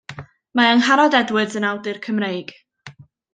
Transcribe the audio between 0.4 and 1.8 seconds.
Mae Angharad Edwards yn